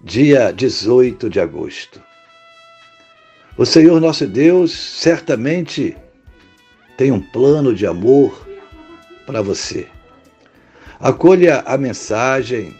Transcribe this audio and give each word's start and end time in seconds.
dia 0.00 0.52
18 0.52 1.28
de 1.28 1.40
agosto. 1.40 2.00
O 3.56 3.66
Senhor 3.66 4.00
nosso 4.00 4.26
Deus 4.26 4.72
certamente 4.72 5.96
tem 6.96 7.10
um 7.10 7.20
plano 7.20 7.74
de 7.74 7.84
amor 7.84 8.46
para 9.26 9.42
você. 9.42 9.88
Acolha 11.00 11.60
a 11.66 11.76
mensagem, 11.76 12.76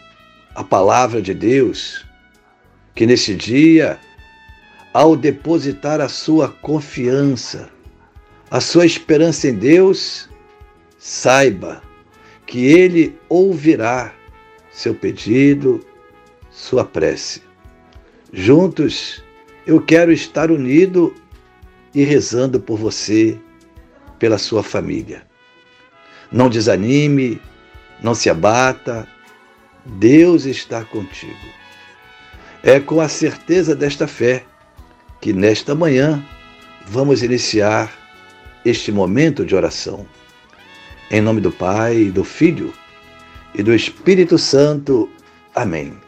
a 0.55 0.63
palavra 0.63 1.21
de 1.21 1.35
Deus, 1.35 2.07
que 2.95 3.05
nesse 3.05 3.35
dia, 3.35 3.99
ao 4.93 5.17
depositar 5.17 6.01
a 6.01 6.09
sua 6.09 6.49
confiança, 6.49 7.69
a 8.49 8.61
sua 8.61 8.87
esperança 8.87 9.49
em 9.49 9.55
Deus, 9.55 10.29
saiba 10.99 11.83
que 12.47 12.65
Ele 12.65 13.19
ouvirá 13.29 14.15
seu 14.71 14.95
pedido, 14.95 15.85
sua 16.59 16.85
prece. 16.85 17.41
Juntos, 18.33 19.23
eu 19.65 19.81
quero 19.81 20.13
estar 20.13 20.51
unido 20.51 21.15
e 21.95 22.03
rezando 22.03 22.59
por 22.59 22.77
você, 22.77 23.39
pela 24.19 24.39
sua 24.39 24.63
família. 24.63 25.23
Não 26.33 26.51
desanime, 26.51 27.41
não 28.03 28.13
se 28.15 28.29
abata, 28.29 29.07
Deus 29.87 30.45
está 30.47 30.85
contigo. 30.85 31.49
É 32.63 32.81
com 32.81 33.01
a 33.01 33.09
certeza 33.09 33.75
desta 33.75 34.09
fé 34.09 34.45
que 35.21 35.33
nesta 35.33 35.77
manhã 35.77 36.23
vamos 36.87 37.23
iniciar 37.23 37.91
este 38.65 38.91
momento 38.91 39.47
de 39.47 39.55
oração. 39.55 40.05
Em 41.09 41.21
nome 41.21 41.41
do 41.41 41.53
Pai, 41.53 42.07
do 42.07 42.25
Filho 42.25 42.75
e 43.55 43.63
do 43.63 43.73
Espírito 43.73 44.37
Santo. 44.37 45.09
Amém 45.55 46.08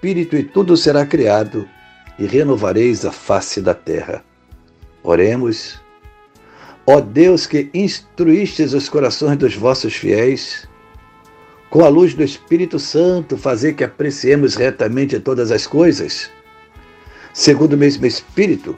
Espírito 0.00 0.34
e 0.34 0.42
tudo 0.42 0.78
será 0.78 1.04
criado, 1.04 1.68
e 2.18 2.24
renovareis 2.24 3.04
a 3.04 3.12
face 3.12 3.60
da 3.60 3.74
terra. 3.74 4.24
Oremos. 5.02 5.78
Ó 6.86 7.02
Deus 7.02 7.46
que 7.46 7.68
instruístes 7.74 8.72
os 8.72 8.88
corações 8.88 9.36
dos 9.36 9.54
vossos 9.54 9.94
fiéis, 9.94 10.66
com 11.68 11.84
a 11.84 11.88
luz 11.88 12.14
do 12.14 12.24
Espírito 12.24 12.78
Santo, 12.78 13.36
fazer 13.36 13.74
que 13.74 13.84
apreciemos 13.84 14.54
retamente 14.54 15.20
todas 15.20 15.50
as 15.50 15.66
coisas, 15.66 16.30
segundo 17.34 17.74
o 17.74 17.78
mesmo 17.78 18.06
Espírito, 18.06 18.74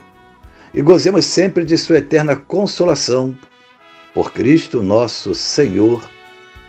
e 0.73 0.81
gozemos 0.81 1.23
sempre 1.23 1.63
de 1.63 1.77
Sua 1.77 1.99
eterna 1.99 2.35
consolação. 2.35 3.33
Por 4.13 4.33
Cristo 4.33 4.83
nosso 4.83 5.33
Senhor. 5.33 6.03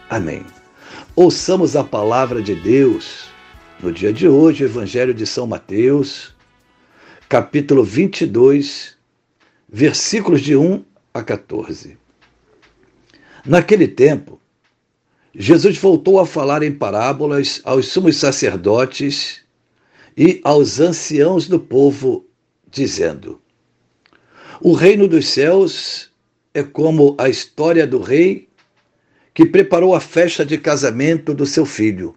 Amém. 0.09 0.47
Ouçamos 1.17 1.75
a 1.75 1.83
palavra 1.83 2.41
de 2.41 2.55
Deus 2.55 3.34
no 3.85 3.93
dia 3.93 4.15
de 4.15 4.27
hoje, 4.27 4.65
o 4.65 4.67
Evangelho 4.67 5.13
de 5.13 5.27
São 5.27 5.47
Mateus, 5.47 6.35
capítulo 7.29 7.85
22, 7.85 8.97
versículos 9.69 10.41
de 10.41 10.57
1 10.57 10.83
a 11.13 11.23
14. 11.23 11.99
Naquele 13.45 13.87
tempo, 13.87 14.41
Jesus 15.35 15.77
voltou 15.77 16.19
a 16.19 16.25
falar 16.27 16.63
em 16.63 16.73
parábolas 16.73 17.61
aos 17.63 17.89
sumos 17.89 18.17
sacerdotes 18.17 19.43
e 20.17 20.41
aos 20.43 20.81
anciãos 20.81 21.47
do 21.47 21.61
povo, 21.61 22.25
dizendo: 22.71 23.39
O 24.63 24.73
reino 24.73 25.07
dos 25.07 25.29
céus 25.29 26.11
é 26.55 26.63
como 26.63 27.15
a 27.19 27.29
história 27.29 27.87
do 27.87 28.01
rei 28.01 28.49
que 29.35 29.45
preparou 29.45 29.95
a 29.95 30.01
festa 30.01 30.43
de 30.43 30.57
casamento 30.57 31.35
do 31.35 31.45
seu 31.45 31.67
filho 31.67 32.17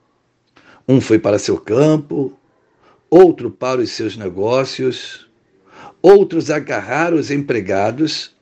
um 0.91 0.99
foi 0.99 1.17
para 1.17 1.39
seu 1.39 1.57
campo, 1.57 2.37
outro 3.09 3.49
para 3.49 3.79
os 3.79 3.91
seus 3.91 4.17
negócios, 4.17 5.25
outros 6.01 6.51
agarraram 6.51 7.17
os 7.17 7.31
empregados, 7.31 8.35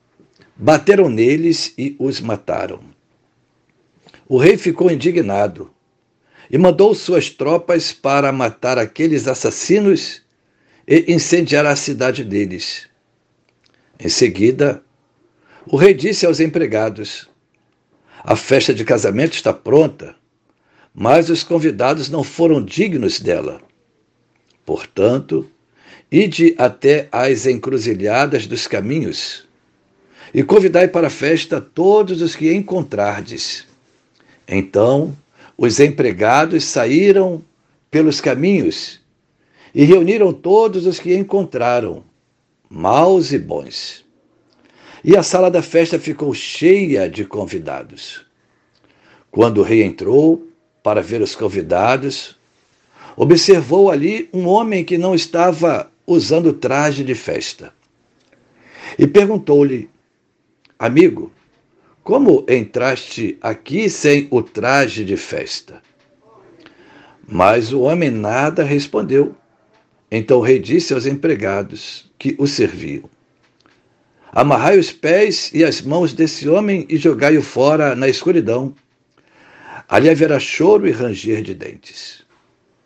bateram 0.55 1.09
neles 1.09 1.73
e 1.77 1.95
os 1.99 2.19
mataram. 2.19 2.79
O 4.27 4.37
rei 4.37 4.57
ficou 4.57 4.89
indignado 4.89 5.71
e 6.49 6.57
mandou 6.57 6.95
suas 6.95 7.29
tropas 7.29 7.93
para 7.93 8.31
matar 8.31 8.79
aqueles 8.79 9.27
assassinos 9.27 10.23
e 10.87 11.13
incendiar 11.13 11.67
a 11.67 11.75
cidade 11.75 12.23
deles. 12.23 12.87
Em 13.99 14.09
seguida, 14.09 14.83
o 15.67 15.77
rei 15.77 15.93
disse 15.93 16.25
aos 16.25 16.39
empregados: 16.39 17.29
A 18.23 18.35
festa 18.35 18.73
de 18.73 18.83
casamento 18.83 19.33
está 19.33 19.53
pronta, 19.53 20.15
mas 21.01 21.29
os 21.29 21.45
convidados 21.45 22.09
não 22.09 22.25
foram 22.25 22.61
dignos 22.61 23.21
dela. 23.21 23.61
Portanto, 24.65 25.49
ide 26.11 26.53
até 26.57 27.07
às 27.09 27.45
encruzilhadas 27.45 28.45
dos 28.45 28.67
caminhos 28.67 29.47
e 30.33 30.43
convidai 30.43 30.89
para 30.89 31.07
a 31.07 31.09
festa 31.09 31.61
todos 31.61 32.21
os 32.21 32.35
que 32.35 32.53
encontrardes. 32.53 33.65
Então 34.45 35.15
os 35.57 35.79
empregados 35.79 36.65
saíram 36.65 37.41
pelos 37.89 38.19
caminhos 38.19 38.99
e 39.73 39.85
reuniram 39.85 40.33
todos 40.33 40.85
os 40.85 40.99
que 40.99 41.15
encontraram, 41.15 42.03
maus 42.69 43.31
e 43.31 43.39
bons. 43.39 44.03
E 45.01 45.15
a 45.15 45.23
sala 45.23 45.49
da 45.49 45.61
festa 45.61 45.97
ficou 45.97 46.33
cheia 46.33 47.09
de 47.09 47.23
convidados. 47.23 48.25
Quando 49.31 49.59
o 49.59 49.63
rei 49.63 49.81
entrou, 49.81 50.48
para 50.83 51.01
ver 51.01 51.21
os 51.21 51.35
convidados, 51.35 52.37
observou 53.15 53.91
ali 53.91 54.29
um 54.33 54.47
homem 54.47 54.83
que 54.83 54.97
não 54.97 55.13
estava 55.13 55.91
usando 56.05 56.53
traje 56.53 57.03
de 57.03 57.15
festa. 57.15 57.73
E 58.97 59.05
perguntou-lhe: 59.05 59.89
Amigo, 60.77 61.31
como 62.03 62.45
entraste 62.49 63.37
aqui 63.41 63.89
sem 63.89 64.27
o 64.31 64.41
traje 64.41 65.03
de 65.05 65.15
festa? 65.17 65.81
Mas 67.27 67.71
o 67.71 67.81
homem 67.81 68.09
nada 68.09 68.63
respondeu. 68.63 69.35
Então 70.09 70.39
o 70.39 70.41
rei 70.41 70.57
disse 70.57 70.93
aos 70.93 71.05
empregados 71.05 72.09
que 72.17 72.35
o 72.39 72.47
serviam: 72.47 73.09
Amarrai 74.31 74.79
os 74.79 74.91
pés 74.91 75.51
e 75.53 75.63
as 75.63 75.81
mãos 75.81 76.13
desse 76.13 76.49
homem 76.49 76.85
e 76.89 76.97
jogai-o 76.97 77.43
fora 77.43 77.95
na 77.95 78.07
escuridão 78.07 78.73
Ali 79.89 80.07
haverá 80.07 80.39
choro 80.39 80.87
e 80.87 80.91
ranger 80.91 81.41
de 81.41 81.55
dentes. 81.55 82.23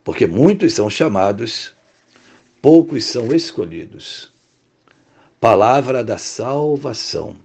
Porque 0.06 0.26
muitos 0.26 0.74
são 0.74 0.90
chamados, 0.90 1.74
poucos 2.62 3.04
são 3.04 3.36
escolhidos. 3.36 4.32
Palavra 5.40 6.02
da 6.02 6.18
salvação. 6.18 7.36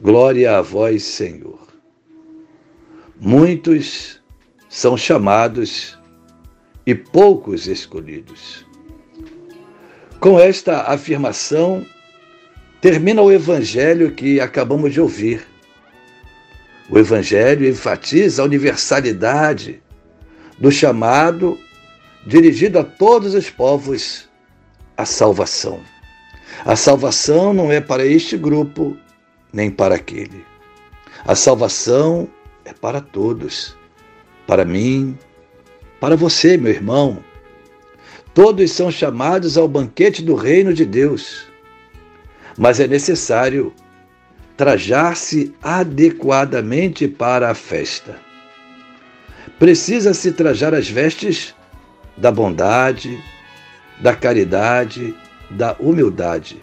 Glória 0.00 0.58
a 0.58 0.62
vós, 0.62 1.04
Senhor. 1.04 1.60
Muitos 3.20 4.20
são 4.68 4.96
chamados 4.96 5.96
e 6.84 6.92
poucos 6.92 7.68
escolhidos. 7.68 8.66
Com 10.18 10.40
esta 10.40 10.82
afirmação, 10.82 11.86
termina 12.80 13.22
o 13.22 13.30
evangelho 13.30 14.10
que 14.10 14.40
acabamos 14.40 14.92
de 14.92 15.00
ouvir. 15.00 15.51
O 16.90 16.98
evangelho 16.98 17.68
enfatiza 17.68 18.42
a 18.42 18.44
universalidade 18.44 19.82
do 20.58 20.70
chamado 20.70 21.58
dirigido 22.26 22.78
a 22.78 22.84
todos 22.84 23.34
os 23.34 23.50
povos 23.50 24.28
à 24.96 25.04
salvação. 25.04 25.80
A 26.64 26.76
salvação 26.76 27.52
não 27.52 27.72
é 27.72 27.80
para 27.80 28.04
este 28.04 28.36
grupo 28.36 28.96
nem 29.52 29.70
para 29.70 29.94
aquele. 29.94 30.44
A 31.24 31.34
salvação 31.34 32.28
é 32.64 32.72
para 32.72 33.00
todos, 33.00 33.76
para 34.46 34.64
mim, 34.64 35.18
para 36.00 36.16
você, 36.16 36.56
meu 36.56 36.72
irmão. 36.72 37.18
Todos 38.34 38.70
são 38.72 38.90
chamados 38.90 39.56
ao 39.56 39.68
banquete 39.68 40.22
do 40.22 40.34
reino 40.34 40.72
de 40.72 40.84
Deus, 40.84 41.46
mas 42.56 42.80
é 42.80 42.86
necessário 42.86 43.72
trajar-se 44.56 45.54
adequadamente 45.62 47.08
para 47.08 47.50
a 47.50 47.54
festa. 47.54 48.16
Precisa-se 49.58 50.32
trajar 50.32 50.74
as 50.74 50.88
vestes 50.88 51.54
da 52.16 52.30
bondade, 52.30 53.22
da 54.00 54.14
caridade, 54.14 55.14
da 55.50 55.76
humildade. 55.78 56.60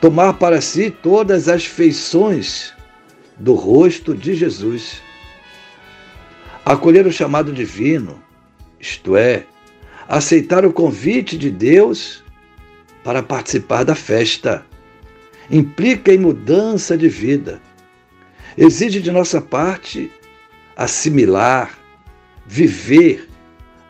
Tomar 0.00 0.34
para 0.34 0.60
si 0.60 0.90
todas 0.90 1.48
as 1.48 1.64
feições 1.64 2.72
do 3.38 3.54
rosto 3.54 4.14
de 4.14 4.34
Jesus. 4.34 5.02
Acolher 6.64 7.06
o 7.06 7.12
chamado 7.12 7.52
divino, 7.52 8.22
isto 8.78 9.16
é, 9.16 9.44
aceitar 10.08 10.64
o 10.64 10.72
convite 10.72 11.36
de 11.36 11.50
Deus 11.50 12.22
para 13.02 13.22
participar 13.22 13.84
da 13.84 13.94
festa. 13.94 14.64
Implica 15.50 16.12
em 16.12 16.18
mudança 16.18 16.96
de 16.96 17.08
vida. 17.08 17.60
Exige 18.56 19.00
de 19.00 19.10
nossa 19.10 19.40
parte 19.40 20.10
assimilar, 20.76 21.78
viver 22.46 23.28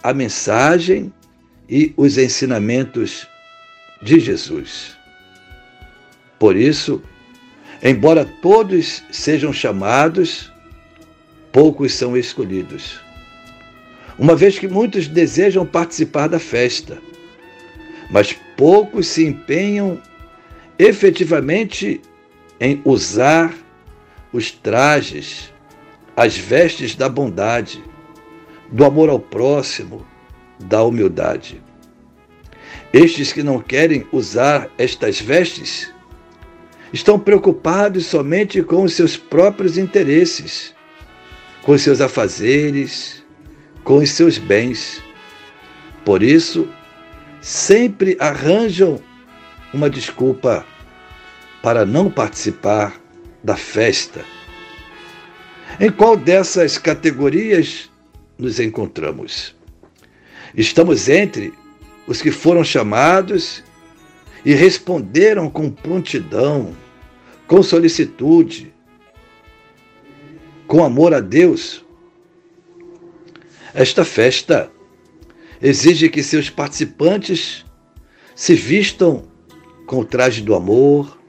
a 0.02 0.12
mensagem 0.14 1.12
e 1.68 1.92
os 1.96 2.16
ensinamentos 2.18 3.26
de 4.02 4.18
Jesus. 4.18 4.96
Por 6.38 6.56
isso, 6.56 7.02
embora 7.82 8.24
todos 8.24 9.02
sejam 9.10 9.52
chamados, 9.52 10.50
poucos 11.52 11.92
são 11.92 12.16
escolhidos. 12.16 12.98
Uma 14.18 14.34
vez 14.34 14.58
que 14.58 14.68
muitos 14.68 15.06
desejam 15.06 15.66
participar 15.66 16.28
da 16.28 16.38
festa, 16.38 16.98
mas 18.10 18.34
poucos 18.56 19.06
se 19.06 19.24
empenham 19.24 20.00
efetivamente 20.80 22.00
em 22.58 22.80
usar 22.86 23.54
os 24.32 24.50
trajes, 24.50 25.52
as 26.16 26.38
vestes 26.38 26.94
da 26.94 27.06
bondade, 27.06 27.84
do 28.72 28.86
amor 28.86 29.10
ao 29.10 29.20
próximo, 29.20 30.06
da 30.58 30.82
humildade. 30.82 31.60
Estes 32.94 33.30
que 33.30 33.42
não 33.42 33.60
querem 33.60 34.06
usar 34.10 34.70
estas 34.78 35.20
vestes 35.20 35.92
estão 36.94 37.18
preocupados 37.18 38.06
somente 38.06 38.62
com 38.62 38.82
os 38.82 38.94
seus 38.94 39.18
próprios 39.18 39.76
interesses, 39.76 40.74
com 41.60 41.72
os 41.72 41.82
seus 41.82 42.00
afazeres, 42.00 43.22
com 43.84 43.98
os 43.98 44.08
seus 44.12 44.38
bens. 44.38 45.02
Por 46.06 46.22
isso, 46.22 46.66
sempre 47.42 48.16
arranjam 48.18 48.98
uma 49.72 49.88
desculpa 49.88 50.66
para 51.62 51.84
não 51.84 52.10
participar 52.10 53.00
da 53.42 53.56
festa. 53.56 54.24
Em 55.78 55.90
qual 55.90 56.16
dessas 56.16 56.78
categorias 56.78 57.90
nos 58.38 58.58
encontramos. 58.58 59.54
Estamos 60.54 61.08
entre 61.08 61.52
os 62.06 62.20
que 62.20 62.30
foram 62.30 62.64
chamados 62.64 63.62
e 64.44 64.54
responderam 64.54 65.48
com 65.50 65.70
prontidão, 65.70 66.74
com 67.46 67.62
solicitude, 67.62 68.72
com 70.66 70.82
amor 70.84 71.14
a 71.14 71.20
Deus. 71.20 71.84
Esta 73.74 74.04
festa 74.04 74.70
exige 75.60 76.08
que 76.08 76.22
seus 76.22 76.48
participantes 76.48 77.64
se 78.34 78.54
vistam 78.54 79.28
com 79.86 80.00
o 80.00 80.04
traje 80.04 80.40
do 80.40 80.54
amor, 80.54 81.19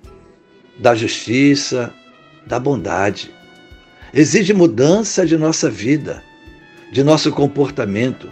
da 0.80 0.96
justiça, 0.96 1.94
da 2.46 2.60
bondade. 2.60 3.32
Exige 4.14 4.54
mudança 4.54 5.26
de 5.26 5.38
nossa 5.38 5.70
vida 5.70 6.24
de 6.92 7.04
nosso 7.04 7.32
comportamento. 7.32 8.30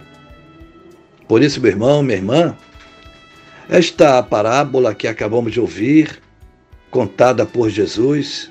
Por 1.26 1.42
isso, 1.42 1.60
meu 1.60 1.70
irmão, 1.70 2.02
minha 2.02 2.18
irmã, 2.18 2.56
esta 3.68 4.22
parábola 4.22 4.94
que 4.94 5.08
acabamos 5.08 5.52
de 5.52 5.60
ouvir, 5.60 6.20
contada 6.90 7.46
por 7.46 7.70
Jesus, 7.70 8.50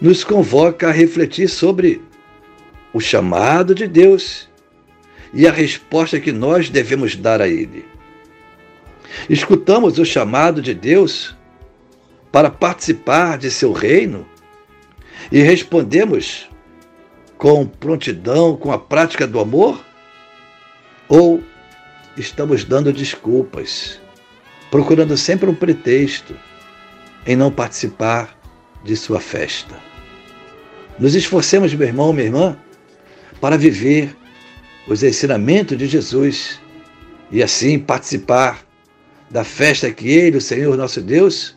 nos 0.00 0.24
convoca 0.24 0.88
a 0.88 0.92
refletir 0.92 1.48
sobre 1.48 2.00
o 2.92 3.00
chamado 3.00 3.74
de 3.74 3.86
Deus 3.86 4.48
e 5.34 5.46
a 5.46 5.52
resposta 5.52 6.18
que 6.18 6.32
nós 6.32 6.70
devemos 6.70 7.14
dar 7.14 7.42
a 7.42 7.48
Ele. 7.48 7.84
Escutamos 9.28 9.98
o 9.98 10.04
chamado 10.04 10.62
de 10.62 10.72
Deus 10.72 11.36
para 12.32 12.50
participar 12.50 13.38
de 13.38 13.50
seu 13.50 13.72
reino 13.72 14.26
e 15.30 15.40
respondemos 15.42 16.48
com 17.36 17.66
prontidão, 17.66 18.56
com 18.56 18.70
a 18.72 18.78
prática 18.78 19.26
do 19.26 19.40
amor? 19.40 19.84
Ou 21.08 21.42
estamos 22.16 22.64
dando 22.64 22.92
desculpas, 22.92 24.00
procurando 24.70 25.16
sempre 25.16 25.48
um 25.48 25.54
pretexto 25.54 26.36
em 27.26 27.34
não 27.34 27.50
participar 27.50 28.36
de 28.84 28.96
sua 28.96 29.20
festa? 29.20 29.74
Nos 30.98 31.14
esforcemos, 31.14 31.74
meu 31.74 31.88
irmão, 31.88 32.12
minha 32.12 32.26
irmã, 32.26 32.56
para 33.40 33.56
viver 33.56 34.14
os 34.86 35.02
ensinamentos 35.02 35.76
de 35.78 35.86
Jesus 35.86 36.60
e 37.30 37.42
assim 37.42 37.78
participar 37.78 38.64
da 39.30 39.44
festa 39.44 39.90
que 39.90 40.08
Ele, 40.10 40.36
o 40.36 40.40
Senhor 40.40 40.76
nosso 40.76 41.00
Deus, 41.00 41.56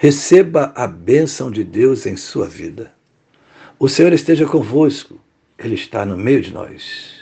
receba 0.00 0.72
a 0.74 0.86
bênção 0.86 1.50
de 1.50 1.62
Deus 1.62 2.06
em 2.06 2.16
sua 2.16 2.48
vida. 2.48 2.90
O 3.78 3.86
Senhor 3.86 4.14
esteja 4.14 4.46
convosco, 4.46 5.20
Ele 5.58 5.74
está 5.74 6.06
no 6.06 6.16
meio 6.16 6.40
de 6.40 6.54
nós. 6.54 7.20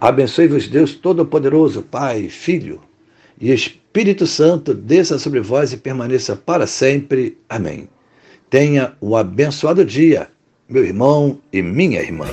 Abençoe-vos 0.00 0.68
Deus 0.68 0.94
Todo-Poderoso, 0.94 1.82
Pai, 1.82 2.28
Filho 2.28 2.80
e 3.40 3.50
Espírito 3.52 4.24
Santo, 4.24 4.72
desça 4.72 5.18
sobre 5.18 5.40
vós 5.40 5.72
e 5.72 5.76
permaneça 5.76 6.36
para 6.36 6.64
sempre. 6.64 7.36
Amém. 7.48 7.88
Tenha 8.48 8.92
um 9.02 9.16
abençoado 9.16 9.84
dia, 9.84 10.28
meu 10.68 10.84
irmão 10.84 11.40
e 11.52 11.60
minha 11.60 12.00
irmã. 12.00 12.26